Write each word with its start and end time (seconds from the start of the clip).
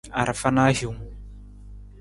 Arafa 0.21 0.49
na 0.55 0.65
hiwung. 0.77 0.99